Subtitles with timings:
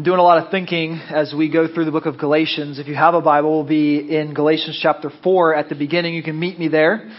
[0.00, 2.78] Doing a lot of thinking as we go through the book of Galatians.
[2.78, 6.14] If you have a Bible, we'll be in Galatians chapter 4 at the beginning.
[6.14, 7.12] You can meet me there.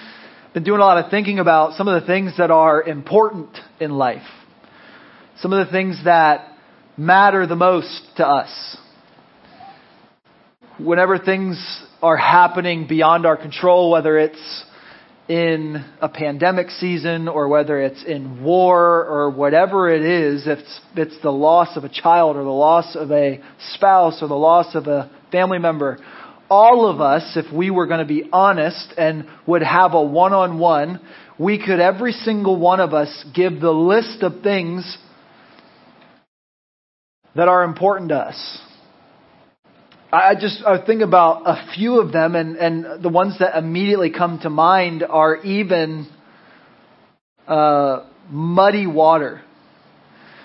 [0.55, 3.49] Been doing a lot of thinking about some of the things that are important
[3.79, 4.25] in life.
[5.37, 6.57] Some of the things that
[6.97, 8.77] matter the most to us.
[10.79, 14.65] Whenever things are happening beyond our control, whether it's
[15.29, 20.81] in a pandemic season or whether it's in war or whatever it is, if it's,
[20.95, 23.41] it's the loss of a child or the loss of a
[23.75, 25.97] spouse or the loss of a family member,
[26.49, 30.33] all of us, if we were going to be honest and would have a one
[30.33, 30.99] on one,
[31.39, 34.97] we could, every single one of us, give the list of things
[37.35, 38.61] that are important to us.
[40.13, 44.11] I just I think about a few of them, and, and the ones that immediately
[44.11, 46.07] come to mind are even
[47.47, 49.41] uh, muddy water.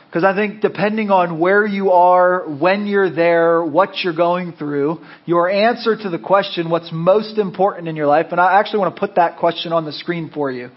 [0.07, 5.05] Because I think depending on where you are, when you're there, what you're going through,
[5.27, 8.97] your answer to the question, what's most important in your life, and I actually want
[8.97, 10.71] to put that question on the screen for you.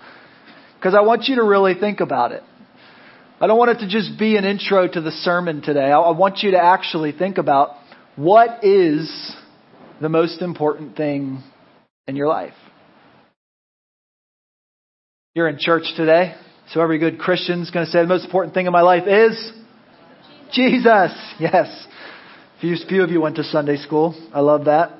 [0.77, 2.43] Because I want you to really think about it.
[3.39, 5.91] I don't want it to just be an intro to the sermon today.
[5.91, 7.77] I want you to actually think about
[8.15, 9.35] what is
[10.01, 11.43] the most important thing
[12.07, 12.53] in your life?
[15.33, 16.35] You're in church today,
[16.71, 19.51] so every good Christian's going to say the most important thing in my life is
[20.51, 21.13] Jesus.
[21.39, 21.87] Yes.
[22.59, 24.13] Few, few of you went to Sunday school.
[24.33, 24.91] I love that.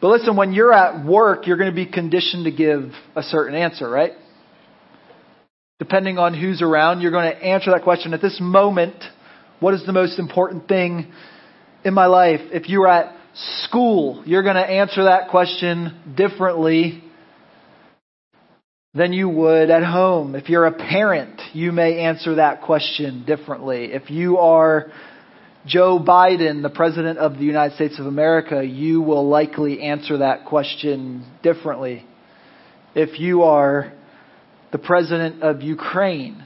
[0.00, 3.54] But listen, when you're at work, you're going to be conditioned to give a certain
[3.54, 4.12] answer, right?
[5.78, 8.14] Depending on who's around, you're going to answer that question.
[8.14, 8.96] At this moment,
[9.60, 11.12] what is the most important thing
[11.86, 13.16] in my life, if you were at
[13.62, 17.04] school, you're going to answer that question differently
[18.92, 20.34] than you would at home.
[20.34, 23.92] If you're a parent, you may answer that question differently.
[23.92, 24.90] If you are
[25.64, 30.44] Joe Biden, the President of the United States of America, you will likely answer that
[30.46, 32.04] question differently.
[32.96, 33.92] If you are
[34.72, 36.45] the President of Ukraine,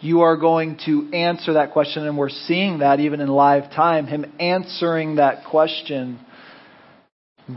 [0.00, 2.06] you are going to answer that question.
[2.06, 6.18] And we're seeing that even in live time, him answering that question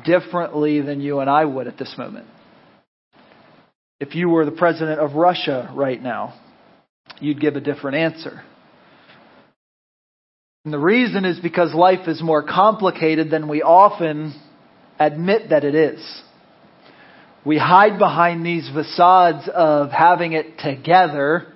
[0.05, 2.27] differently than you and I would at this moment.
[3.99, 6.39] If you were the president of Russia right now,
[7.19, 8.43] you'd give a different answer.
[10.65, 14.33] And the reason is because life is more complicated than we often
[14.99, 16.21] admit that it is.
[17.45, 21.52] We hide behind these facades of having it together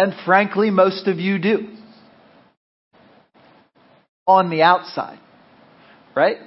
[0.00, 1.68] and frankly, most of you do.
[4.26, 5.18] On the outside.
[6.16, 6.38] Right?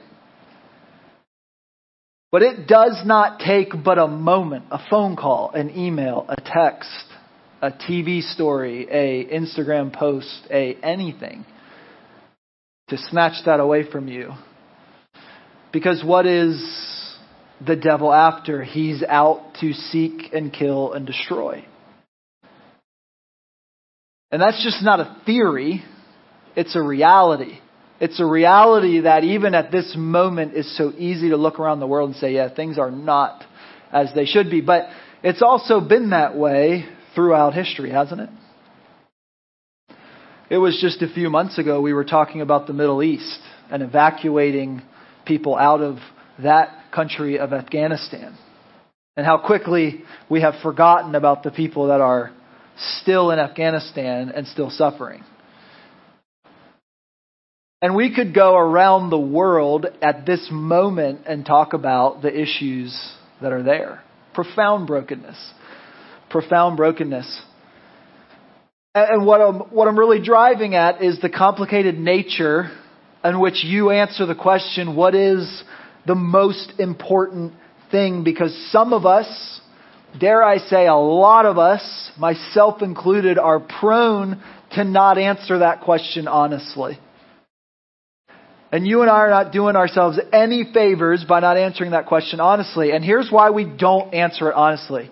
[2.31, 7.05] But it does not take but a moment, a phone call, an email, a text,
[7.61, 11.45] a TV story, a Instagram post, a anything
[12.87, 14.31] to snatch that away from you.
[15.71, 16.59] Because what is
[17.63, 18.63] the devil after?
[18.63, 21.67] He's out to seek and kill and destroy.
[24.33, 25.83] And that's just not a theory,
[26.55, 27.59] it's a reality.
[27.99, 31.85] It's a reality that even at this moment is so easy to look around the
[31.85, 33.43] world and say, yeah, things are not
[33.91, 34.59] as they should be.
[34.59, 34.87] But
[35.21, 38.29] it's also been that way throughout history, hasn't it?
[40.49, 43.39] It was just a few months ago we were talking about the Middle East
[43.69, 44.81] and evacuating
[45.27, 45.99] people out of
[46.41, 48.35] that country of Afghanistan.
[49.15, 52.31] And how quickly we have forgotten about the people that are
[52.99, 55.23] still in Afghanistan and still suffering.
[57.81, 62.97] And we could go around the world at this moment and talk about the issues
[63.41, 64.01] that are there.
[64.33, 65.53] Profound brokenness.
[66.29, 67.41] Profound brokenness.
[68.95, 72.71] And what I'm, what I'm really driving at is the complicated nature
[73.23, 75.63] in which you answer the question, what is
[76.05, 77.53] the most important
[77.91, 78.23] thing?
[78.23, 79.61] Because some of us
[80.19, 84.41] dare I say, a lot of us, myself included, are prone
[84.71, 86.99] to not answer that question honestly.
[88.71, 92.39] And you and I are not doing ourselves any favors by not answering that question
[92.39, 92.91] honestly.
[92.91, 95.11] And here's why we don't answer it honestly.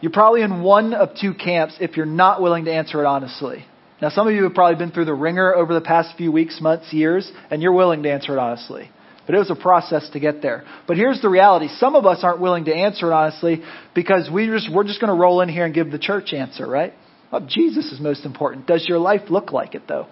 [0.00, 3.66] You're probably in one of two camps if you're not willing to answer it honestly.
[4.00, 6.60] Now, some of you have probably been through the ringer over the past few weeks,
[6.60, 8.90] months, years, and you're willing to answer it honestly.
[9.26, 10.64] But it was a process to get there.
[10.86, 11.68] But here's the reality.
[11.78, 13.62] Some of us aren't willing to answer it honestly
[13.94, 16.66] because we just, we're just going to roll in here and give the church answer,
[16.66, 16.92] right?
[17.32, 18.66] Well, Jesus is most important.
[18.66, 20.06] Does your life look like it though?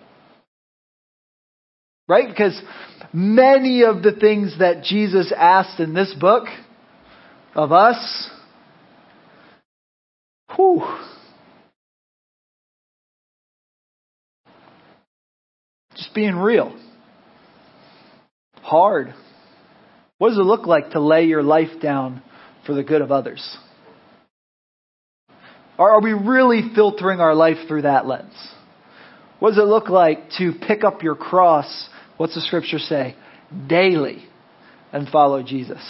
[2.09, 2.29] Right?
[2.29, 2.61] Because
[3.13, 6.45] many of the things that Jesus asked in this book
[7.55, 8.31] of us,
[10.57, 10.83] whew,
[15.97, 16.77] Just being real.
[18.63, 19.15] Hard.
[20.19, 22.23] What does it look like to lay your life down
[22.65, 23.57] for the good of others?
[25.79, 28.35] Are we really filtering our life through that lens?
[29.41, 33.17] What does it look like to pick up your cross, what's the scripture say,
[33.67, 34.25] daily
[34.93, 35.81] and follow Jesus?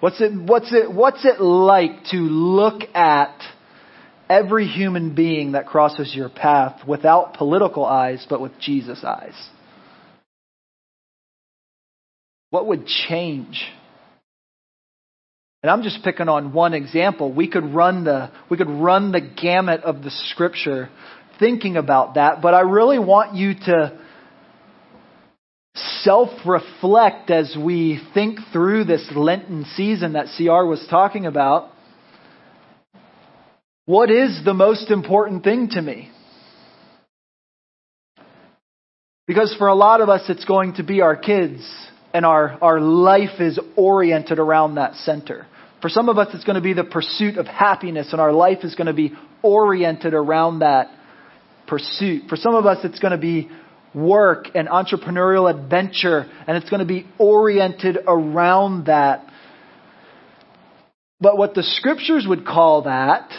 [0.00, 3.40] What's it, what's it, what's it like to look at
[4.28, 9.34] every human being that crosses your path without political eyes, but with Jesus' eyes?
[12.50, 13.62] What would change?
[15.62, 17.32] And I'm just picking on one example.
[17.32, 20.88] We could run the, we could run the gamut of the scripture
[21.38, 23.98] thinking about that, but I really want you to
[26.02, 31.70] self reflect as we think through this Lenten season that CR was talking about.
[33.84, 36.10] What is the most important thing to me?
[39.26, 41.60] Because for a lot of us, it's going to be our kids,
[42.12, 45.46] and our, our life is oriented around that center.
[45.80, 48.58] For some of us, it's going to be the pursuit of happiness, and our life
[48.62, 49.12] is going to be
[49.42, 50.88] oriented around that
[51.66, 52.24] pursuit.
[52.28, 53.48] For some of us, it's going to be
[53.94, 59.26] work and entrepreneurial adventure, and it's going to be oriented around that.
[61.20, 63.30] But what the scriptures would call that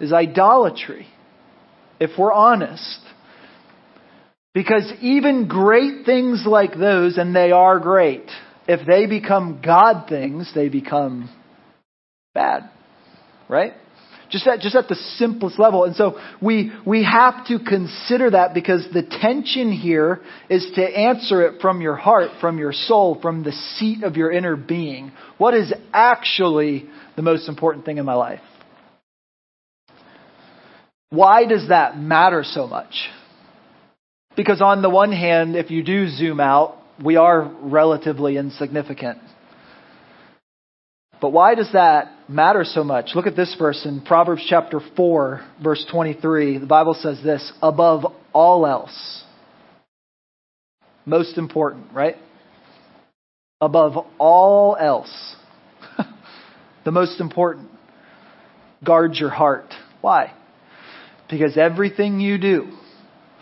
[0.00, 1.06] is idolatry,
[2.00, 3.00] if we're honest.
[4.58, 8.28] Because even great things like those, and they are great,
[8.66, 11.30] if they become God things, they become
[12.34, 12.68] bad.
[13.48, 13.74] Right?
[14.32, 15.84] Just at, just at the simplest level.
[15.84, 21.46] And so we, we have to consider that because the tension here is to answer
[21.46, 25.12] it from your heart, from your soul, from the seat of your inner being.
[25.36, 28.40] What is actually the most important thing in my life?
[31.10, 33.08] Why does that matter so much?
[34.38, 39.18] Because on the one hand, if you do zoom out, we are relatively insignificant.
[41.20, 43.16] But why does that matter so much?
[43.16, 46.58] Look at this verse in Proverbs chapter 4, verse 23.
[46.58, 49.24] The Bible says this above all else.
[51.04, 52.14] Most important, right?
[53.60, 55.34] Above all else.
[56.84, 57.70] the most important.
[58.86, 59.74] Guard your heart.
[60.00, 60.32] Why?
[61.28, 62.70] Because everything you do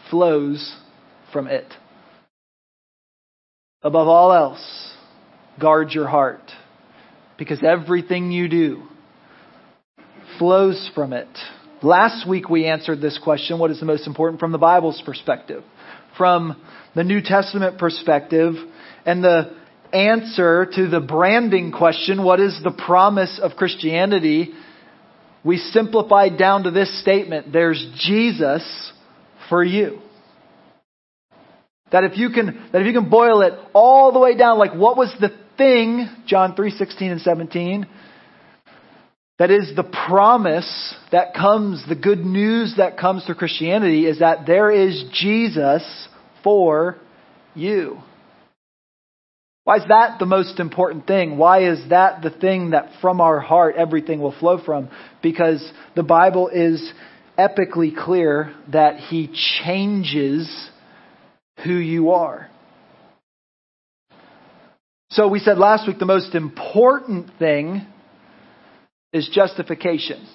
[0.08, 0.74] flows
[1.36, 1.70] from it.
[3.82, 4.94] Above all else,
[5.60, 6.50] guard your heart
[7.36, 8.84] because everything you do
[10.38, 11.28] flows from it.
[11.82, 15.62] Last week we answered this question what is the most important from the Bible's perspective?
[16.16, 16.58] From
[16.94, 18.54] the New Testament perspective,
[19.04, 19.54] and the
[19.92, 24.54] answer to the branding question what is the promise of Christianity?
[25.44, 28.64] We simplified down to this statement there's Jesus
[29.50, 30.00] for you.
[31.92, 34.74] That if you can, that if you can boil it all the way down, like
[34.74, 37.86] what was the thing, John 3, 16 and 17,
[39.38, 44.46] that is the promise that comes, the good news that comes through Christianity is that
[44.46, 46.08] there is Jesus
[46.42, 46.96] for
[47.54, 47.98] you.
[49.64, 51.38] Why is that the most important thing?
[51.38, 54.88] Why is that the thing that from our heart everything will flow from?
[55.22, 56.92] Because the Bible is
[57.36, 59.28] epically clear that He
[59.64, 60.70] changes
[61.64, 62.50] who you are.
[65.10, 67.86] So we said last week the most important thing
[69.12, 70.26] is justification.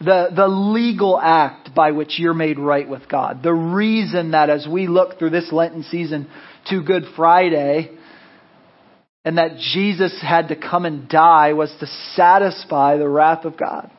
[0.00, 3.42] The, the legal act by which you're made right with God.
[3.42, 6.28] The reason that as we look through this Lenten season
[6.70, 7.98] to Good Friday,
[9.24, 13.90] and that Jesus had to come and die was to satisfy the wrath of God.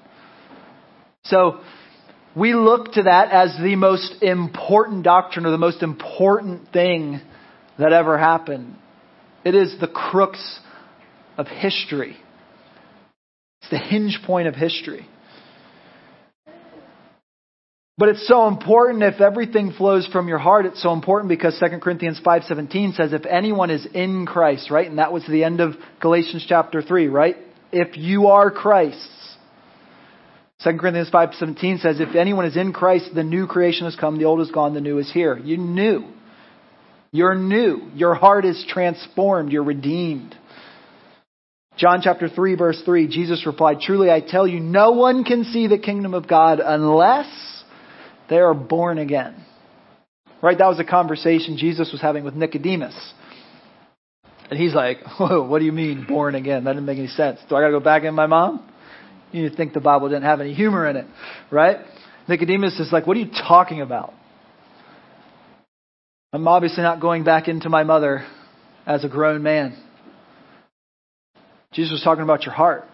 [1.25, 1.59] So,
[2.35, 7.19] we look to that as the most important doctrine or the most important thing
[7.77, 8.75] that ever happened.
[9.43, 10.59] It is the crux
[11.37, 12.15] of history.
[13.61, 15.07] It's the hinge point of history.
[17.97, 21.79] But it's so important if everything flows from your heart, it's so important because 2
[21.79, 24.89] Corinthians 5:17 says if anyone is in Christ, right?
[24.89, 27.37] And that was the end of Galatians chapter 3, right?
[27.71, 29.20] If you are Christ's.
[30.63, 34.25] 2 Corinthians 5:17 says if anyone is in Christ, the new creation has come, the
[34.25, 35.37] old is gone, the new is here.
[35.37, 36.05] You're new.
[37.11, 37.89] You're new.
[37.95, 39.51] Your heart is transformed.
[39.51, 40.35] You're redeemed.
[41.77, 45.67] John chapter 3 verse 3, Jesus replied, Truly I tell you, no one can see
[45.67, 47.63] the kingdom of God unless
[48.29, 49.43] they are born again.
[50.43, 50.57] Right?
[50.57, 52.95] That was a conversation Jesus was having with Nicodemus.
[54.51, 56.65] And he's like, Whoa, what do you mean born again?
[56.65, 57.39] That didn't make any sense.
[57.49, 58.67] Do I gotta go back in my mom?
[59.31, 61.05] You think the Bible didn't have any humor in it,
[61.49, 61.77] right?
[62.27, 64.13] Nicodemus is like, what are you talking about?
[66.33, 68.25] I'm obviously not going back into my mother
[68.85, 69.77] as a grown man.
[71.73, 72.85] Jesus was talking about your heart.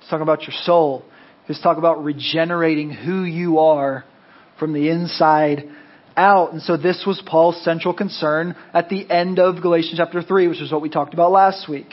[0.00, 1.04] He's talking about your soul.
[1.46, 4.04] He's talking about regenerating who you are
[4.58, 5.64] from the inside
[6.16, 6.52] out.
[6.52, 10.60] And so this was Paul's central concern at the end of Galatians chapter 3, which
[10.60, 11.92] is what we talked about last week.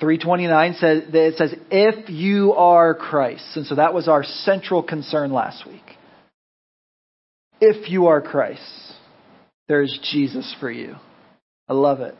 [0.00, 3.56] 329 says it says if you are Christ.
[3.56, 5.84] And so that was our central concern last week.
[7.60, 8.94] If you are Christ,
[9.68, 10.96] there is Jesus for you.
[11.68, 12.14] I love it.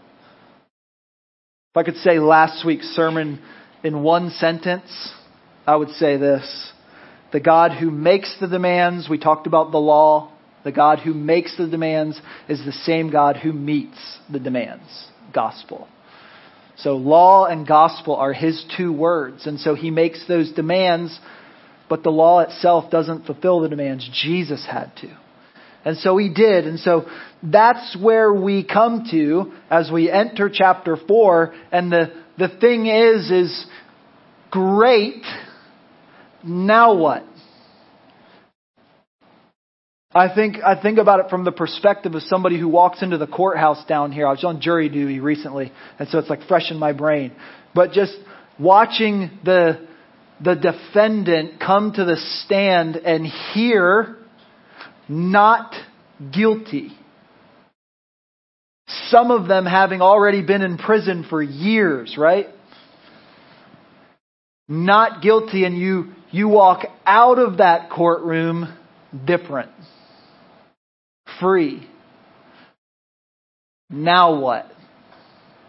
[1.72, 3.40] If I could say last week's sermon
[3.82, 5.12] in one sentence,
[5.66, 6.72] I would say this.
[7.32, 10.32] The God who makes the demands, we talked about the law,
[10.64, 15.06] the God who makes the demands is the same God who meets the demands.
[15.32, 15.88] Gospel.
[16.82, 19.46] So law and gospel are his two words.
[19.46, 21.18] And so he makes those demands,
[21.88, 24.08] but the law itself doesn't fulfill the demands.
[24.22, 25.16] Jesus had to.
[25.84, 26.66] And so he did.
[26.66, 27.06] And so
[27.42, 31.54] that's where we come to as we enter chapter 4.
[31.72, 33.66] And the, the thing is, is
[34.50, 35.24] great.
[36.44, 37.24] Now what?
[40.12, 43.28] I think I think about it from the perspective of somebody who walks into the
[43.28, 44.26] courthouse down here.
[44.26, 47.32] I was on jury duty recently, and so it's like fresh in my brain.
[47.74, 48.16] But just
[48.58, 49.86] watching the
[50.42, 54.16] the defendant come to the stand and hear
[55.08, 55.74] not
[56.32, 56.90] guilty.
[58.88, 62.48] Some of them having already been in prison for years, right?
[64.66, 68.76] Not guilty and you you walk out of that courtroom
[69.24, 69.70] different
[71.40, 71.88] free.
[73.88, 74.66] Now what?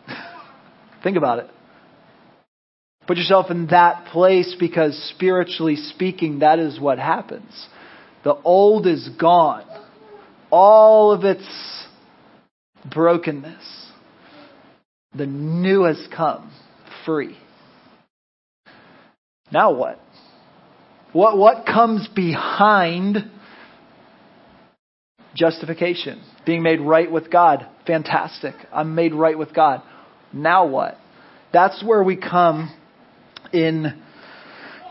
[1.03, 1.49] Think about it.
[3.07, 7.67] Put yourself in that place because spiritually speaking, that is what happens.
[8.23, 9.65] The old is gone.
[10.51, 11.45] All of its
[12.89, 13.89] brokenness.
[15.15, 16.53] The new has come
[17.05, 17.37] free.
[19.51, 19.99] Now what?
[21.11, 23.17] What, what comes behind
[25.35, 26.21] Justification.
[26.45, 27.65] Being made right with God.
[27.87, 28.55] Fantastic.
[28.73, 29.81] I'm made right with God.
[30.33, 30.97] Now what?
[31.53, 32.73] That's where we come
[33.53, 34.01] in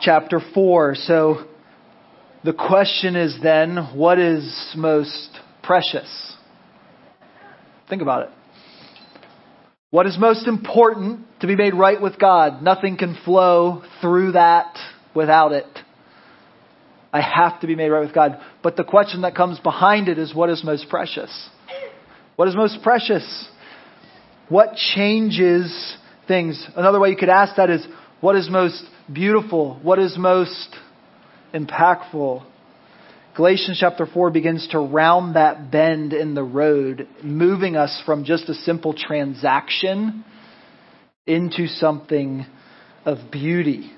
[0.00, 0.94] chapter 4.
[0.94, 1.46] So
[2.44, 6.36] the question is then, what is most precious?
[7.88, 8.30] Think about it.
[9.90, 12.62] What is most important to be made right with God?
[12.62, 14.76] Nothing can flow through that
[15.14, 15.66] without it.
[17.12, 18.40] I have to be made right with God.
[18.62, 21.48] But the question that comes behind it is what is most precious?
[22.36, 23.48] What is most precious?
[24.48, 26.64] What changes things?
[26.76, 27.86] Another way you could ask that is
[28.20, 29.78] what is most beautiful?
[29.82, 30.76] What is most
[31.52, 32.44] impactful?
[33.36, 38.48] Galatians chapter 4 begins to round that bend in the road, moving us from just
[38.48, 40.24] a simple transaction
[41.26, 42.44] into something
[43.04, 43.92] of beauty.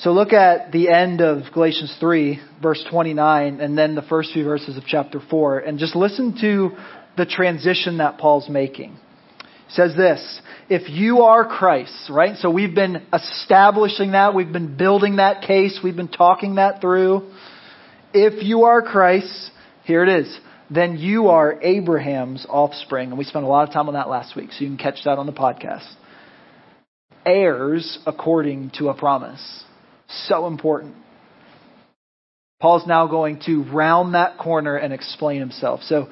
[0.00, 4.44] So look at the end of Galatians 3, verse 29, and then the first few
[4.44, 6.70] verses of chapter 4, and just listen to
[7.16, 8.96] the transition that Paul's making.
[9.40, 12.36] He says this, if you are Christ, right?
[12.36, 17.32] So we've been establishing that, we've been building that case, we've been talking that through.
[18.14, 19.50] If you are Christ,
[19.82, 20.38] here it is,
[20.70, 23.08] then you are Abraham's offspring.
[23.08, 25.02] And we spent a lot of time on that last week, so you can catch
[25.06, 25.92] that on the podcast.
[27.26, 29.64] Heirs according to a promise.
[30.08, 30.94] So important.
[32.60, 35.80] Paul's now going to round that corner and explain himself.
[35.82, 36.08] So,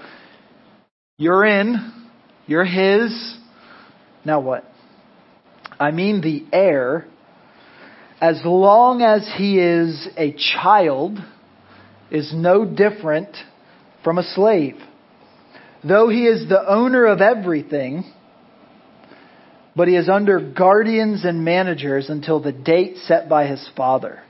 [1.19, 2.07] you're in,
[2.47, 3.37] you're his.
[4.25, 4.65] Now what?
[5.81, 7.07] I mean, the heir,
[8.21, 11.19] as long as he is a child,
[12.11, 13.37] is no different
[14.05, 14.77] from a slave.
[15.83, 18.05] Though he is the owner of everything,
[19.77, 24.23] but he is under guardians and managers until the date set by his father.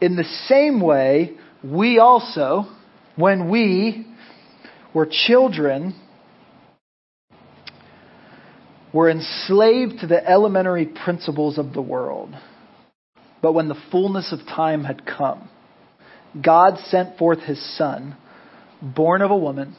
[0.00, 1.32] In the same way,
[1.64, 2.66] we also,
[3.16, 4.06] when we
[4.94, 5.94] were children,
[8.92, 12.34] were enslaved to the elementary principles of the world.
[13.42, 15.48] But when the fullness of time had come,
[16.40, 18.16] God sent forth his Son,
[18.80, 19.74] born of a woman,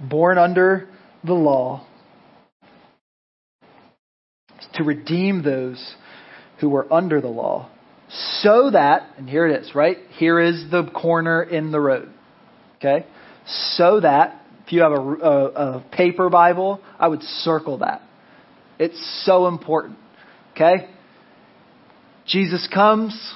[0.00, 0.88] born under
[1.22, 1.86] the law
[4.76, 5.94] to redeem those
[6.60, 7.70] who were under the law,
[8.40, 9.98] so that, and here it is, right?
[10.16, 12.10] Here is the corner in the road.
[12.76, 13.06] Okay?
[13.74, 18.02] So that, if you have a, a, a paper Bible, I would circle that.
[18.78, 19.98] It's so important.
[20.52, 20.88] Okay?
[22.26, 23.34] Jesus comes,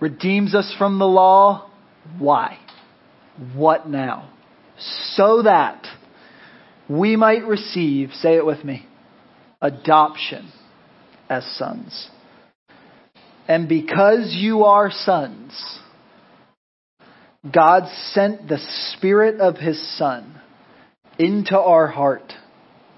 [0.00, 1.70] redeems us from the law.
[2.18, 2.58] Why?
[3.54, 4.32] What now?
[5.14, 5.86] so that
[6.88, 8.86] we might receive, say it with me,
[9.62, 10.52] adoption
[11.30, 12.10] as sons.
[13.48, 15.78] And because you are sons,
[17.50, 18.58] God sent the
[18.92, 20.40] Spirit of His Son
[21.18, 22.32] into our heart,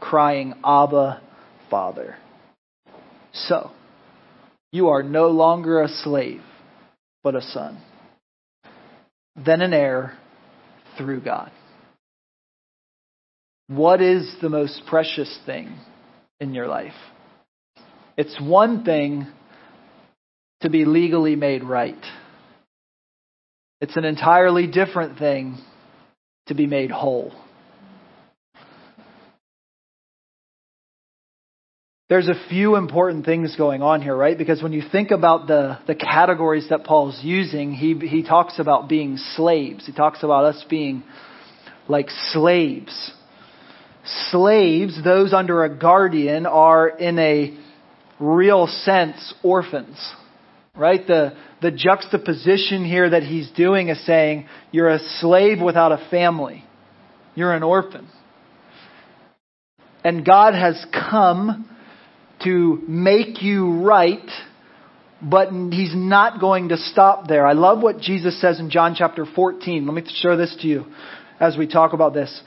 [0.01, 1.23] crying, Abba,
[1.71, 2.17] Father.
[3.33, 3.71] So,
[4.73, 6.43] you are no longer a slave,
[7.23, 7.81] but a son.
[9.37, 10.17] Then an heir
[10.97, 11.51] through God.
[13.67, 15.79] What is the most precious thing
[16.41, 16.93] in your life?
[18.17, 19.27] It's one thing
[20.61, 22.03] to be legally made right.
[23.81, 25.59] It's an entirely different thing
[26.47, 27.33] to be made whole.
[32.11, 34.37] There's a few important things going on here, right?
[34.37, 38.89] Because when you think about the, the categories that Paul's using, he, he talks about
[38.89, 39.87] being slaves.
[39.87, 41.03] He talks about us being
[41.89, 43.13] like slaves.
[44.31, 47.59] Slaves, those under a guardian, are in a
[48.21, 49.99] real sense orphans.
[50.77, 51.07] Right?
[51.07, 56.65] The, the juxtaposition here that he's doing is saying, you're a slave without a family.
[57.35, 58.09] You're an orphan.
[60.03, 61.71] And God has come
[62.45, 64.29] to make you right,
[65.23, 67.47] but he's not going to stop there.
[67.47, 69.87] I love what Jesus says in John chapter 14.
[69.87, 70.85] Let me show this to you
[71.41, 72.43] as we talk about this.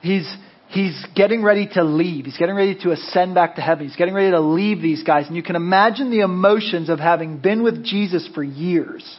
[0.00, 0.28] He's,
[0.70, 2.24] he's getting ready to leave.
[2.24, 3.86] He's getting ready to ascend back to heaven.
[3.86, 5.26] He's getting ready to leave these guys.
[5.26, 9.18] And you can imagine the emotions of having been with Jesus for years.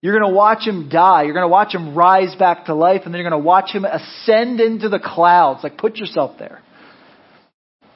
[0.00, 1.22] You're going to watch him die.
[1.22, 3.70] You're going to watch him rise back to life, and then you're going to watch
[3.70, 5.62] him ascend into the clouds.
[5.62, 6.60] Like, put yourself there.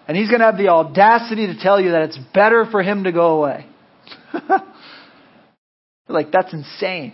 [0.06, 3.04] And he's going to have the audacity to tell you that it's better for him
[3.04, 3.66] to go away.
[6.08, 7.12] like, that's insane.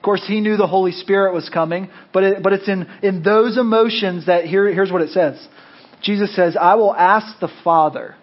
[0.00, 3.22] Of course, he knew the Holy Spirit was coming, but, it, but it's in, in
[3.22, 5.46] those emotions that here, here's what it says.
[6.02, 8.14] Jesus says, I will ask the Father,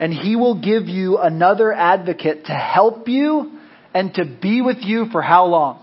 [0.00, 3.56] and he will give you another advocate to help you
[3.94, 5.80] and to be with you for how long?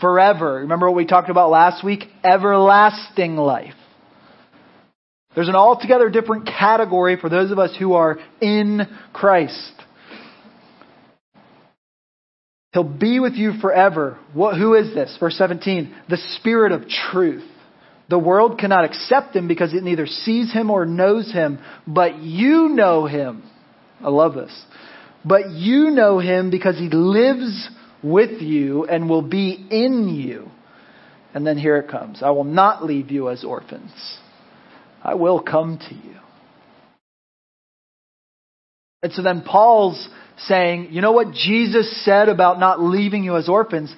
[0.00, 0.60] Forever.
[0.60, 2.04] Remember what we talked about last week?
[2.22, 3.74] Everlasting life.
[5.34, 9.72] There's an altogether different category for those of us who are in Christ.
[12.74, 14.18] He'll be with you forever.
[14.32, 15.16] What, who is this?
[15.20, 15.94] Verse 17.
[16.10, 17.48] The Spirit of truth.
[18.10, 22.68] The world cannot accept him because it neither sees him or knows him, but you
[22.68, 23.44] know him.
[24.00, 24.52] I love this.
[25.24, 27.70] But you know him because he lives
[28.02, 30.50] with you and will be in you.
[31.32, 32.22] And then here it comes.
[32.22, 33.92] I will not leave you as orphans.
[35.00, 36.16] I will come to you.
[39.02, 43.48] And so then Paul's saying, you know what Jesus said about not leaving you as
[43.48, 43.94] orphans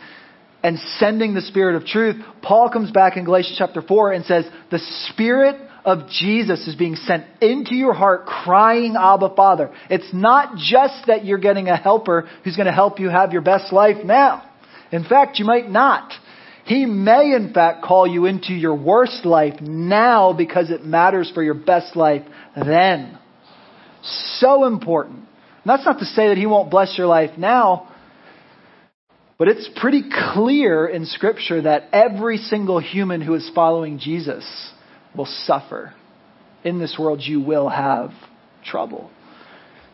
[0.63, 2.17] and sending the Spirit of truth?
[2.43, 6.97] Paul comes back in Galatians chapter 4 and says, the Spirit of Jesus is being
[6.97, 9.73] sent into your heart crying, Abba Father.
[9.89, 13.43] It's not just that you're getting a helper who's going to help you have your
[13.43, 14.43] best life now.
[14.91, 16.13] In fact, you might not.
[16.65, 21.43] He may, in fact, call you into your worst life now because it matters for
[21.43, 22.23] your best life
[22.57, 23.17] then.
[24.03, 25.27] So important.
[25.67, 27.93] And that's not to say that He won't bless your life now,
[29.37, 34.45] but it's pretty clear in Scripture that every single human who is following Jesus
[35.17, 35.93] will suffer.
[36.63, 38.13] In this world, you will have
[38.65, 39.11] trouble.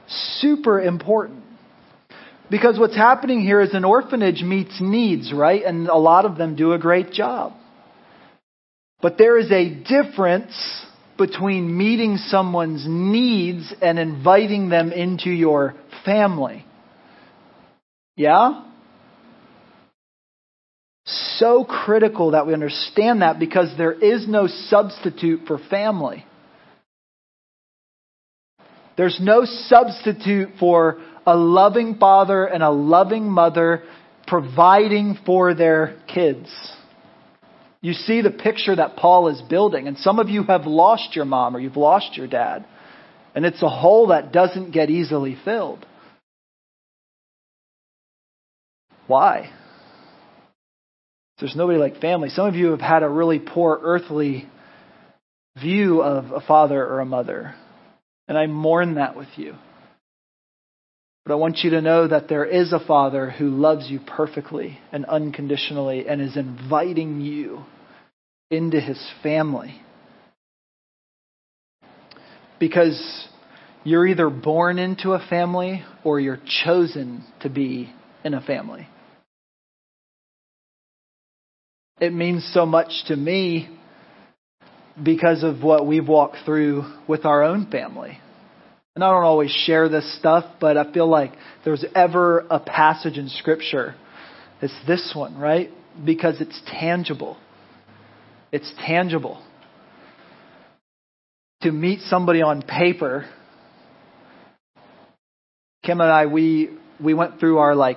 [0.08, 1.42] Super important.
[2.50, 5.64] Because what's happening here is an orphanage meets needs, right?
[5.64, 7.54] And a lot of them do a great job.
[9.00, 10.52] But there is a difference
[11.18, 16.64] between meeting someone's needs and inviting them into your family.
[18.16, 18.64] Yeah?
[21.04, 26.24] So critical that we understand that because there is no substitute for family.
[28.96, 33.82] There's no substitute for a loving father and a loving mother
[34.26, 36.48] providing for their kids.
[37.82, 41.24] You see the picture that Paul is building, and some of you have lost your
[41.24, 42.64] mom or you've lost your dad,
[43.34, 45.84] and it's a hole that doesn't get easily filled.
[49.08, 49.50] Why?
[51.40, 52.28] There's nobody like family.
[52.28, 54.48] Some of you have had a really poor earthly
[55.60, 57.52] view of a father or a mother,
[58.28, 59.56] and I mourn that with you.
[61.24, 64.78] But I want you to know that there is a Father who loves you perfectly
[64.90, 67.64] and unconditionally and is inviting you
[68.50, 69.80] into his family.
[72.58, 73.28] Because
[73.84, 77.92] you're either born into a family or you're chosen to be
[78.24, 78.88] in a family.
[82.02, 83.68] it means so much to me
[85.00, 88.18] because of what we've walked through with our own family.
[88.94, 91.32] And I don't always share this stuff, but I feel like
[91.64, 93.94] there's ever a passage in Scripture,
[94.60, 95.70] it's this one, right?
[96.04, 97.38] Because it's tangible.
[98.52, 99.42] It's tangible.
[101.62, 103.24] To meet somebody on paper,
[105.84, 106.70] Kim and I, we,
[107.02, 107.96] we went through our, like,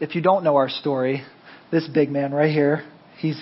[0.00, 1.22] if you don't know our story,
[1.70, 2.84] this big man right here,
[3.18, 3.38] he's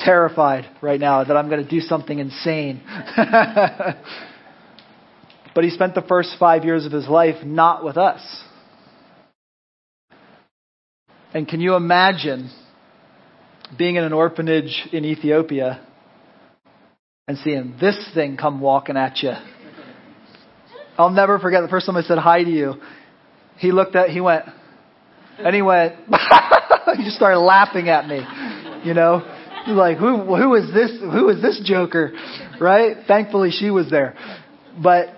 [0.00, 2.82] terrified right now that I'm going to do something insane.
[5.56, 8.20] but he spent the first five years of his life not with us.
[11.32, 12.50] And can you imagine
[13.78, 15.80] being in an orphanage in Ethiopia
[17.26, 19.32] and seeing this thing come walking at you?
[20.98, 22.74] I'll never forget the first time I said hi to you.
[23.56, 24.44] He looked at, he went,
[25.38, 25.94] and he went,
[26.98, 28.20] he just started laughing at me,
[28.84, 29.22] you know?
[29.68, 32.12] like, who, who is this, who is this joker?
[32.60, 32.98] Right?
[33.08, 34.14] Thankfully she was there.
[34.80, 35.16] But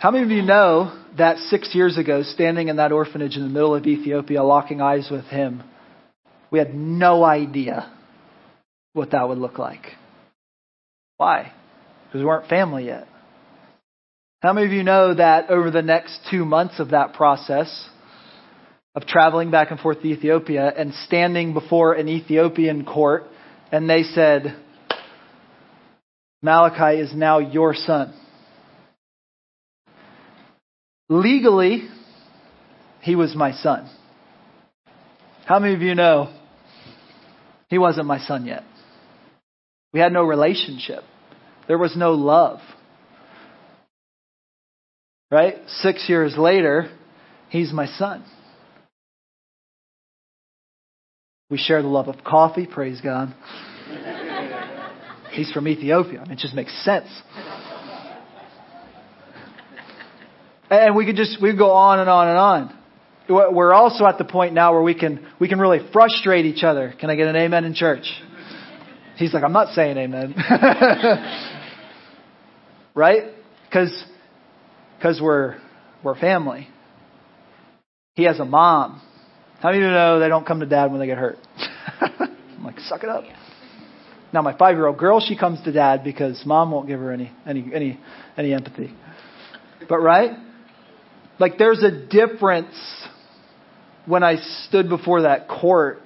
[0.00, 3.48] how many of you know that six years ago, standing in that orphanage in the
[3.48, 5.62] middle of Ethiopia, locking eyes with him,
[6.50, 7.90] we had no idea
[8.92, 9.86] what that would look like.
[11.16, 11.52] Why?
[12.06, 13.08] Because we weren't family yet.
[14.40, 17.88] How many of you know that over the next two months of that process,
[18.94, 23.24] of traveling back and forth to Ethiopia and standing before an Ethiopian court,
[23.72, 24.56] and they said,
[26.40, 28.14] Malachi is now your son.
[31.08, 31.88] Legally,
[33.00, 33.88] he was my son.
[35.46, 36.34] How many of you know
[37.68, 38.64] he wasn't my son yet?
[39.92, 41.02] We had no relationship.
[41.66, 42.60] There was no love.
[45.30, 45.56] Right?
[45.66, 46.90] Six years later,
[47.48, 48.24] he's my son.
[51.50, 53.34] We share the love of coffee, praise God.
[55.32, 56.24] He's from Ethiopia.
[56.28, 57.08] It just makes sense.
[60.70, 62.74] And we could just we could go on and on and on.
[63.28, 66.94] We're also at the point now where we can we can really frustrate each other.
[66.98, 68.10] Can I get an amen in church?
[69.16, 70.34] He's like, I'm not saying amen.
[72.94, 73.24] right?
[73.68, 74.04] Because
[74.96, 75.56] because we're
[76.02, 76.68] we're family.
[78.14, 79.02] He has a mom.
[79.60, 81.36] How many of you know they don't come to dad when they get hurt?
[82.00, 83.24] I'm like, suck it up.
[84.32, 87.12] Now my five year old girl, she comes to dad because mom won't give her
[87.12, 88.00] any any any
[88.36, 88.94] any empathy.
[89.88, 90.32] But right?
[91.38, 92.74] Like there's a difference
[94.06, 96.00] when I stood before that court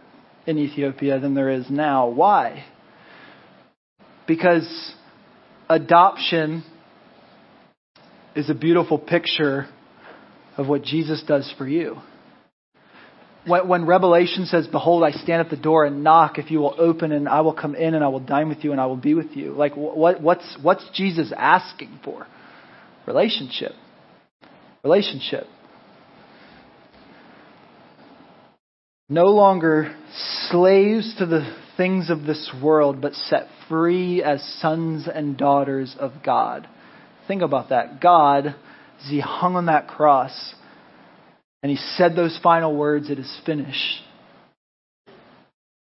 [0.47, 2.09] in Ethiopia than there is now.
[2.09, 2.65] Why?
[4.27, 4.95] Because
[5.69, 6.65] adoption
[8.35, 9.69] is a beautiful picture
[10.57, 11.97] of what Jesus does for you.
[13.47, 16.75] When, when Revelation says, Behold, I stand at the door and knock, if you will
[16.79, 18.97] open and I will come in and I will dine with you and I will
[18.97, 19.53] be with you.
[19.53, 22.27] Like, what, what's, what's Jesus asking for?
[23.07, 23.73] Relationship.
[24.85, 25.47] Relationship.
[29.09, 29.95] No longer
[30.51, 36.13] slaves to the things of this world, but set free as sons and daughters of
[36.25, 36.69] God.
[37.29, 38.01] Think about that.
[38.01, 40.55] God, as He hung on that cross,
[41.63, 44.03] and he said those final words, It is finished.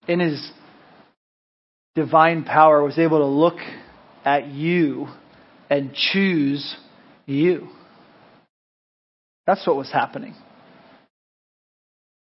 [0.09, 0.51] In his
[1.95, 3.59] divine power, was able to look
[4.25, 5.09] at you
[5.71, 6.77] and choose
[7.27, 7.69] you.
[9.49, 10.35] That's what was happening.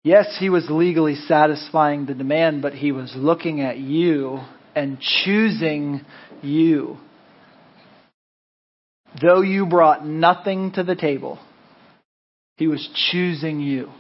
[0.04, 4.40] Yes, he was legally satisfying the demand, but he was looking at you
[4.74, 6.02] and choosing
[6.42, 6.98] you.
[9.22, 11.38] Though you brought nothing to the table,
[12.58, 13.92] he was choosing you.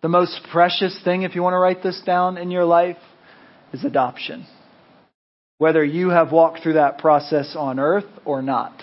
[0.00, 2.96] The most precious thing, if you want to write this down in your life,
[3.74, 4.46] is adoption.
[5.58, 8.82] Whether you have walked through that process on earth or not.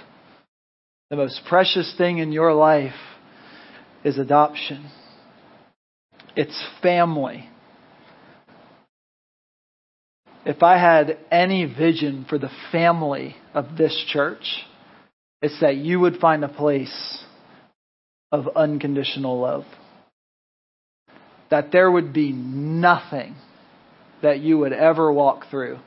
[1.09, 2.93] The most precious thing in your life
[4.07, 4.89] is adoption.
[6.35, 7.49] It's family.
[10.45, 14.63] If I had any vision for the family of this church,
[15.41, 17.23] it's that you would find a place
[18.31, 19.65] of unconditional love.
[21.49, 23.35] That there would be nothing
[24.21, 25.79] that you would ever walk through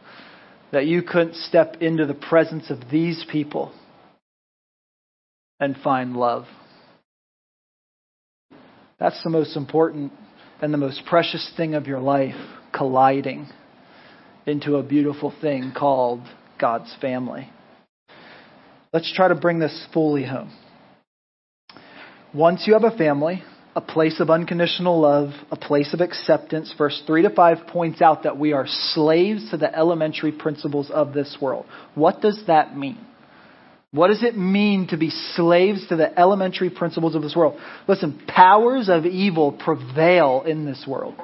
[0.72, 3.72] that you couldn't step into the presence of these people
[5.58, 6.46] and find love.
[9.00, 10.12] That's the most important
[10.62, 12.36] and the most precious thing of your life
[12.72, 13.48] colliding
[14.46, 16.20] into a beautiful thing called
[16.60, 17.50] God's family.
[18.92, 20.52] Let's try to bring this fully home
[22.32, 23.42] once you have a family,
[23.74, 26.72] a place of unconditional love, a place of acceptance.
[26.76, 31.12] Verse 3 to 5 points out that we are slaves to the elementary principles of
[31.12, 31.66] this world.
[31.94, 32.98] What does that mean?
[33.92, 37.58] What does it mean to be slaves to the elementary principles of this world?
[37.88, 41.14] Listen, powers of evil prevail in this world.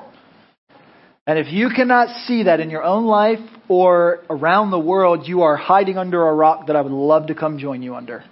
[1.29, 5.42] And if you cannot see that in your own life or around the world, you
[5.42, 8.24] are hiding under a rock that I would love to come join you under.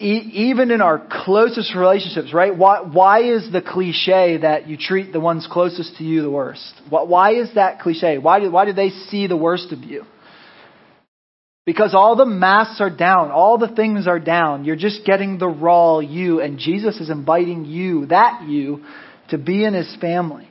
[0.00, 2.54] even in our closest relationships, right?
[2.54, 6.74] Why, why is the cliche that you treat the ones closest to you the worst?
[6.90, 8.18] Why is that cliche?
[8.18, 10.04] Why do, why do they see the worst of you?
[11.66, 14.64] Because all the masks are down, all the things are down.
[14.64, 18.84] You're just getting the raw you, and Jesus is inviting you, that you,
[19.30, 20.48] to be in his family.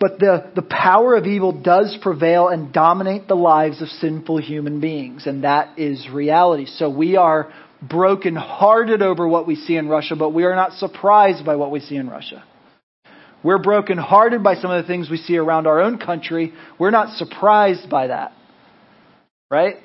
[0.00, 4.80] But the, the power of evil does prevail and dominate the lives of sinful human
[4.80, 6.66] beings, and that is reality.
[6.66, 11.44] So we are brokenhearted over what we see in Russia, but we are not surprised
[11.44, 12.44] by what we see in Russia.
[13.42, 16.54] We're brokenhearted by some of the things we see around our own country.
[16.78, 18.32] We're not surprised by that.
[19.50, 19.76] Right?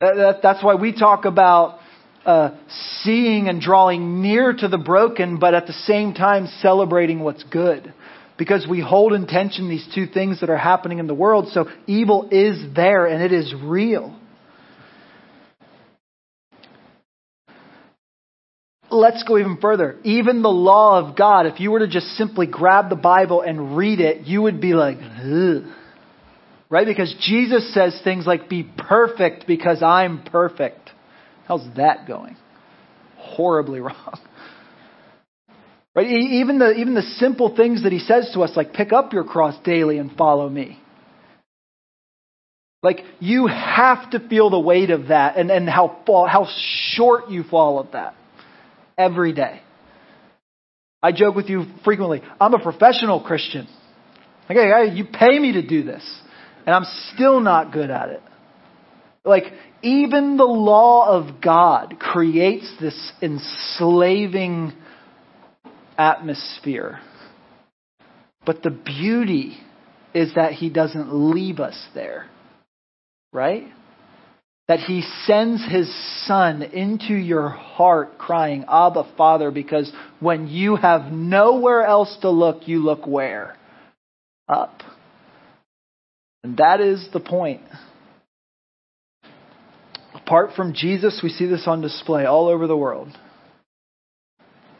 [0.00, 1.80] That, that, that's why we talk about
[2.24, 2.56] uh,
[3.02, 7.94] seeing and drawing near to the broken, but at the same time celebrating what's good.
[8.36, 11.48] Because we hold in tension these two things that are happening in the world.
[11.48, 14.16] So evil is there and it is real.
[18.90, 19.96] Let's go even further.
[20.04, 23.76] Even the law of God, if you were to just simply grab the Bible and
[23.76, 25.64] read it, you would be like, Ugh.
[26.70, 26.86] Right?
[26.86, 30.90] Because Jesus says things like, be perfect because I'm perfect.
[31.46, 32.36] How's that going?
[33.16, 34.20] Horribly wrong.
[35.94, 36.06] Right?
[36.06, 39.24] Even the, even the simple things that he says to us, like pick up your
[39.24, 40.78] cross daily and follow me.
[42.82, 46.46] Like you have to feel the weight of that and, and how, fall, how
[46.92, 48.14] short you fall of that
[48.96, 49.62] every day.
[51.02, 52.22] I joke with you frequently.
[52.40, 53.66] I'm a professional Christian.
[54.50, 56.04] Okay, you pay me to do this
[56.68, 58.22] and I'm still not good at it.
[59.24, 59.44] Like,
[59.80, 64.74] even the law of God creates this enslaving
[65.96, 67.00] atmosphere.
[68.44, 69.56] But the beauty
[70.12, 72.28] is that He doesn't leave us there.
[73.32, 73.64] Right?
[74.68, 75.90] That He sends His
[76.26, 82.68] Son into your heart crying, Abba, Father, because when you have nowhere else to look,
[82.68, 83.56] you look where?
[84.46, 84.82] Up.
[86.44, 87.62] And that is the point.
[90.14, 93.08] Apart from Jesus, we see this on display all over the world.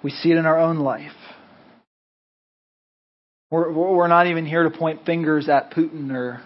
[0.02, 1.12] We see it in our own life.
[3.50, 6.42] We're, we're not even here to point fingers at Putin or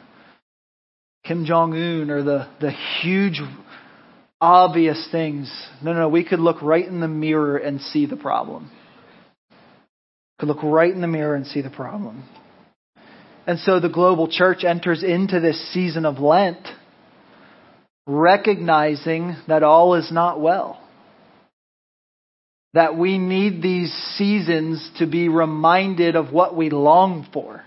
[1.24, 3.40] Kim Jong un or the, the huge,
[4.40, 5.52] obvious things.
[5.82, 8.70] No, no, we could look right in the mirror and see the problem.
[10.38, 12.24] Could look right in the mirror and see the problem.
[13.46, 16.66] And so the global church enters into this season of Lent
[18.06, 20.80] recognizing that all is not well.
[22.74, 27.64] That we need these seasons to be reminded of what we long for.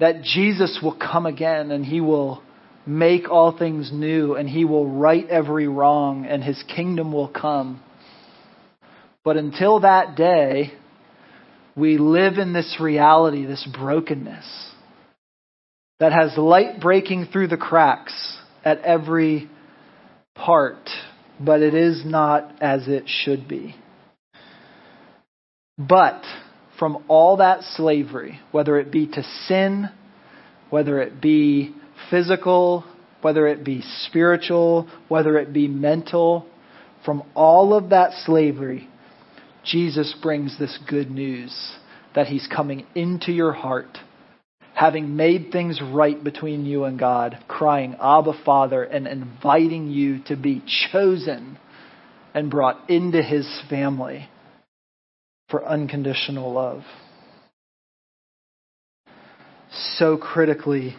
[0.00, 2.42] That Jesus will come again and he will
[2.84, 7.80] make all things new and he will right every wrong and his kingdom will come.
[9.24, 10.72] But until that day,
[11.76, 14.70] we live in this reality, this brokenness
[16.00, 19.48] that has light breaking through the cracks at every
[20.34, 20.88] part,
[21.40, 23.74] but it is not as it should be.
[25.78, 26.22] But
[26.78, 29.88] from all that slavery, whether it be to sin,
[30.70, 31.74] whether it be
[32.10, 32.84] physical,
[33.20, 36.46] whether it be spiritual, whether it be mental,
[37.04, 38.88] from all of that slavery,
[39.64, 41.76] Jesus brings this good news
[42.14, 43.98] that he's coming into your heart,
[44.74, 50.36] having made things right between you and God, crying, Abba, Father, and inviting you to
[50.36, 51.58] be chosen
[52.34, 54.28] and brought into his family
[55.48, 56.82] for unconditional love.
[59.96, 60.96] So critically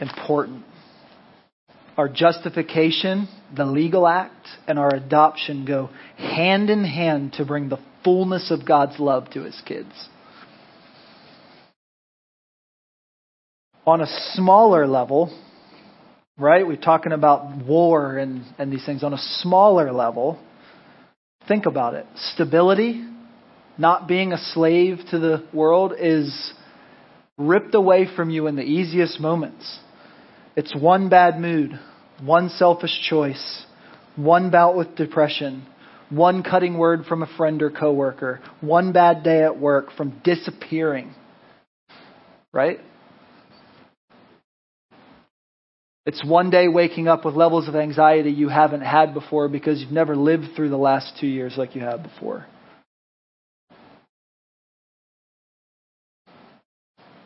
[0.00, 0.64] important.
[1.96, 7.78] Our justification, the legal act, and our adoption go hand in hand to bring the
[8.02, 9.90] fullness of God's love to his kids.
[13.86, 15.38] On a smaller level,
[16.38, 16.66] right?
[16.66, 19.02] We're talking about war and, and these things.
[19.02, 20.38] On a smaller level,
[21.46, 22.06] think about it.
[22.34, 23.06] Stability,
[23.76, 26.52] not being a slave to the world, is
[27.36, 29.80] ripped away from you in the easiest moments.
[30.54, 31.78] It's one bad mood,
[32.20, 33.64] one selfish choice,
[34.16, 35.66] one bout with depression,
[36.10, 41.14] one cutting word from a friend or coworker, one bad day at work from disappearing.
[42.52, 42.80] Right?
[46.04, 49.92] It's one day waking up with levels of anxiety you haven't had before because you've
[49.92, 52.44] never lived through the last two years like you have before.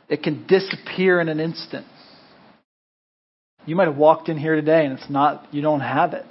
[0.08, 1.86] It can disappear in an instant.
[3.66, 6.24] You might have walked in here today and it's not, you don't have it.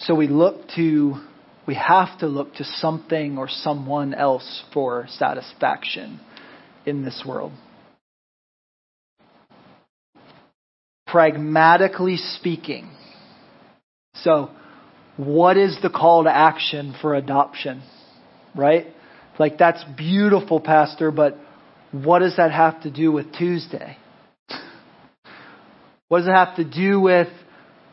[0.00, 1.14] So we look to,
[1.66, 6.18] we have to look to something or someone else for satisfaction
[6.84, 7.52] in this world.
[11.06, 12.90] Pragmatically speaking.
[14.14, 14.50] So,
[15.16, 17.82] what is the call to action for adoption?
[18.54, 18.86] Right?
[19.38, 21.38] Like, that's beautiful, Pastor, but
[21.92, 23.96] what does that have to do with Tuesday?
[26.08, 27.28] What does it have to do with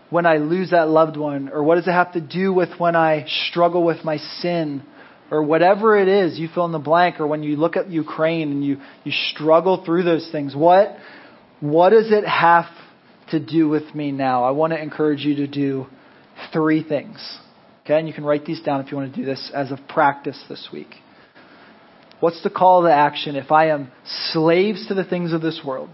[0.10, 1.49] when I lose that loved one?
[1.49, 4.84] Or what does it have to do with when I struggle with my sin?
[5.31, 8.51] Or whatever it is, you fill in the blank, or when you look at Ukraine
[8.51, 10.55] and you, you struggle through those things.
[10.55, 10.95] What,
[11.60, 12.65] what does it have
[13.31, 14.43] to do with me now?
[14.43, 15.88] I want to encourage you to do
[16.53, 17.17] three things.
[17.84, 19.77] Okay, and you can write these down if you want to do this as a
[19.89, 20.95] practice this week.
[22.25, 23.91] What's the call to action if I am
[24.33, 25.91] slaves to the things of this world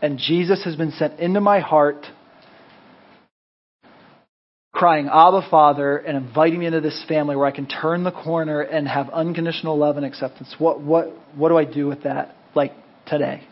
[0.00, 2.06] and Jesus has been sent into my heart
[4.72, 8.62] crying, Abba, Father, and inviting me into this family where I can turn the corner
[8.62, 10.54] and have unconditional love and acceptance.
[10.56, 12.72] What, what, what do I do with that, like
[13.06, 13.46] today?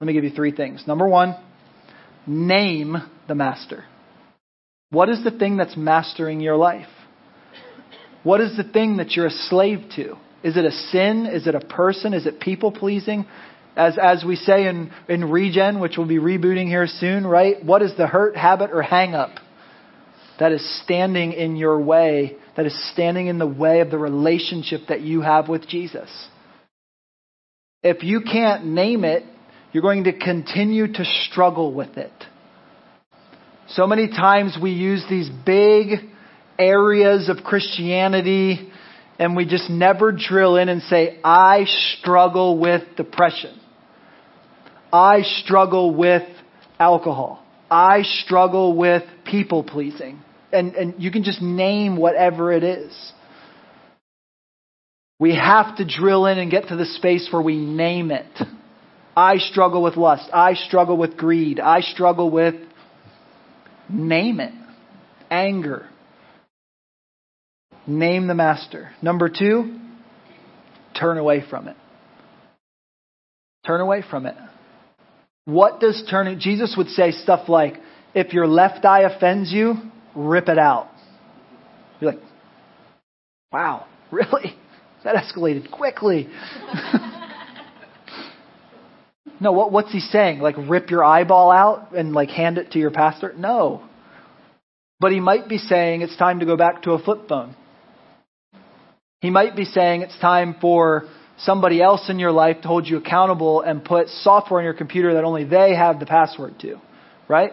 [0.00, 0.84] Let me give you three things.
[0.86, 1.34] Number one,
[2.28, 3.86] name the master.
[4.90, 6.86] What is the thing that's mastering your life?
[8.22, 10.16] What is the thing that you're a slave to?
[10.42, 11.26] Is it a sin?
[11.26, 12.14] Is it a person?
[12.14, 13.26] Is it people pleasing?
[13.76, 17.64] As, as we say in, in Regen, which we'll be rebooting here soon, right?
[17.64, 19.30] What is the hurt, habit, or hang up?
[20.40, 24.80] that is standing in your way, that is standing in the way of the relationship
[24.88, 26.08] that you have with Jesus.
[27.82, 29.22] If you can't name it,
[29.70, 32.12] you're going to continue to struggle with it.
[33.68, 35.98] So many times we use these big
[36.58, 38.72] areas of Christianity
[39.20, 41.66] and we just never drill in and say, I
[41.98, 43.60] struggle with depression.
[44.92, 46.26] I struggle with
[46.80, 47.44] alcohol.
[47.70, 50.20] I struggle with people pleasing
[50.52, 53.12] and, and you can just name whatever it is.
[55.18, 58.26] We have to drill in and get to the space where we name it.
[59.16, 60.28] I struggle with lust.
[60.32, 61.60] I struggle with greed.
[61.60, 62.54] I struggle with,
[63.88, 64.52] name it,
[65.30, 65.88] anger.
[67.90, 68.92] Name the master.
[69.02, 69.76] Number two,
[70.96, 71.76] turn away from it.
[73.66, 74.36] Turn away from it.
[75.44, 77.74] What does turning, Jesus would say stuff like,
[78.14, 79.74] if your left eye offends you,
[80.14, 80.88] rip it out.
[82.00, 82.22] You're like,
[83.52, 84.54] wow, really?
[85.02, 86.28] That escalated quickly.
[89.40, 90.38] no, what, what's he saying?
[90.38, 93.34] Like, rip your eyeball out and like hand it to your pastor?
[93.36, 93.82] No.
[95.00, 97.56] But he might be saying it's time to go back to a flip phone.
[99.20, 101.04] He might be saying it's time for
[101.38, 105.14] somebody else in your life to hold you accountable and put software on your computer
[105.14, 106.80] that only they have the password to.
[107.28, 107.52] Right?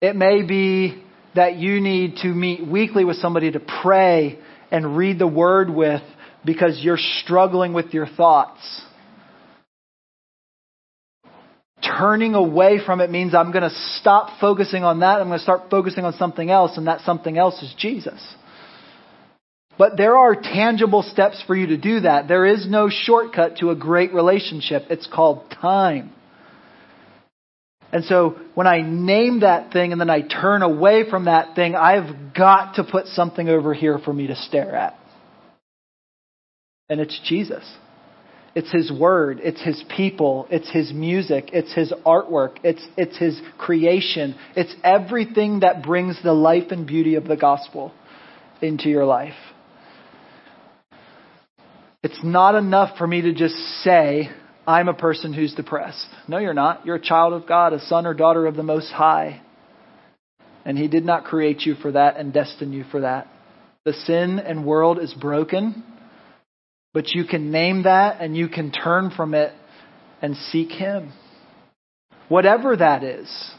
[0.00, 1.02] It may be
[1.34, 4.38] that you need to meet weekly with somebody to pray
[4.70, 6.02] and read the word with
[6.44, 8.60] because you're struggling with your thoughts.
[11.82, 15.20] Turning away from it means I'm going to stop focusing on that.
[15.20, 18.20] I'm going to start focusing on something else, and that something else is Jesus.
[19.76, 22.28] But there are tangible steps for you to do that.
[22.28, 24.84] There is no shortcut to a great relationship.
[24.90, 26.12] It's called time.
[27.92, 31.74] And so when I name that thing and then I turn away from that thing,
[31.76, 34.98] I've got to put something over here for me to stare at.
[36.88, 37.64] And it's Jesus.
[38.54, 39.40] It's His Word.
[39.42, 40.46] It's His people.
[40.50, 41.50] It's His music.
[41.52, 42.58] It's His artwork.
[42.62, 44.36] It's, it's His creation.
[44.56, 47.92] It's everything that brings the life and beauty of the gospel
[48.60, 49.34] into your life.
[52.04, 54.28] It's not enough for me to just say,
[54.66, 56.06] I'm a person who's depressed.
[56.28, 56.84] No, you're not.
[56.84, 59.40] You're a child of God, a son or daughter of the Most High.
[60.66, 63.28] And He did not create you for that and destine you for that.
[63.86, 65.82] The sin and world is broken,
[66.92, 69.54] but you can name that and you can turn from it
[70.20, 71.10] and seek Him.
[72.28, 73.50] Whatever that is.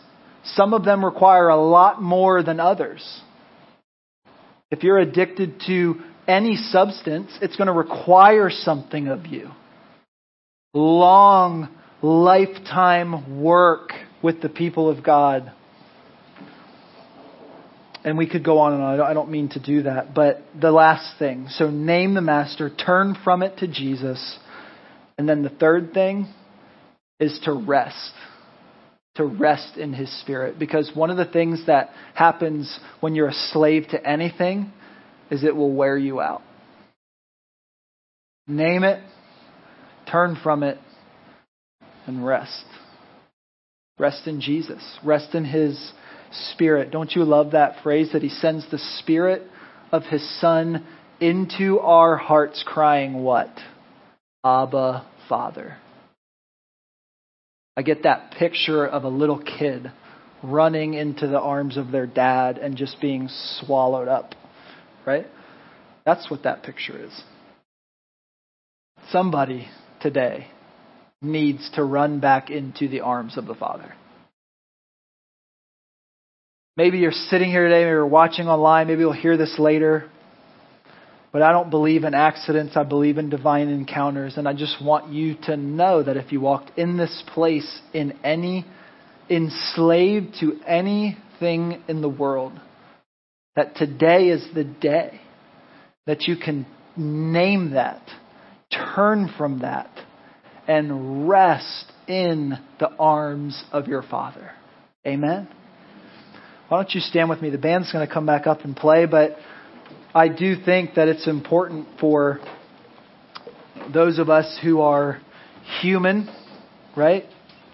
[0.44, 3.22] Some of them require a lot more than others.
[4.70, 5.96] If you're addicted to
[6.28, 9.52] any substance, it's going to require something of you
[10.76, 11.70] long,
[12.02, 15.52] lifetime work with the people of God.
[18.04, 19.02] And we could go on and on.
[19.02, 20.14] I don't mean to do that.
[20.14, 24.38] But the last thing so name the master, turn from it to Jesus.
[25.18, 26.28] And then the third thing
[27.20, 28.12] is to rest.
[29.16, 30.60] To rest in his spirit.
[30.60, 34.72] Because one of the things that happens when you're a slave to anything
[35.32, 36.42] is it will wear you out.
[38.48, 39.04] Name it,
[40.12, 40.78] turn from it,
[42.06, 42.66] and rest.
[43.98, 44.84] Rest in Jesus.
[45.04, 45.94] Rest in his
[46.52, 46.92] Spirit.
[46.92, 49.44] Don't you love that phrase that He sends the Spirit
[49.92, 50.86] of His Son
[51.20, 53.52] into our hearts, crying, What?
[54.44, 55.78] Abba, Father.
[57.78, 59.92] I get that picture of a little kid
[60.44, 63.28] running into the arms of their dad and just being
[63.60, 64.36] swallowed up,
[65.06, 65.28] right?
[66.06, 67.22] That's what that picture is.
[69.12, 69.68] Somebody
[70.02, 70.48] today
[71.22, 73.94] needs to run back into the arms of the Father.
[76.78, 80.10] Maybe you're sitting here today, maybe you're watching online, maybe you'll hear this later.
[81.32, 82.78] But I don't believe in accidents.
[82.78, 84.38] I believe in divine encounters.
[84.38, 88.14] And I just want you to know that if you walked in this place in
[88.24, 88.66] any,
[89.30, 92.54] enslaved to anything in the world,
[93.56, 95.22] that today is the day
[96.06, 96.66] that you can
[96.98, 98.02] name that,
[98.96, 99.90] turn from that,
[100.68, 104.52] and rest in the arms of your Father.
[105.06, 105.48] Amen.
[106.68, 107.50] Why don't you stand with me?
[107.50, 109.38] The band's going to come back up and play, but
[110.14, 112.40] I do think that it's important for
[113.94, 115.22] those of us who are
[115.82, 116.30] human,
[116.98, 117.26] right?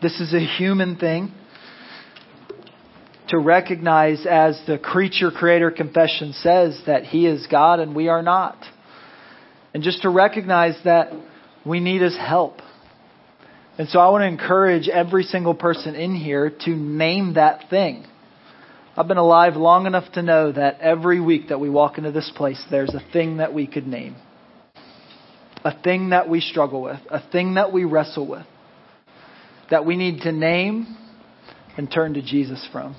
[0.01, 1.31] This is a human thing.
[3.31, 8.21] To recognize, as the creature creator confession says, that He is God and we are
[8.21, 8.57] not.
[9.73, 11.13] And just to recognize that
[11.65, 12.59] we need His help.
[13.77, 18.05] And so I want to encourage every single person in here to name that thing.
[18.97, 22.29] I've been alive long enough to know that every week that we walk into this
[22.35, 24.17] place, there's a thing that we could name.
[25.63, 26.99] A thing that we struggle with.
[27.09, 28.45] A thing that we wrestle with.
[29.69, 30.97] That we need to name
[31.77, 32.97] and turn to Jesus from.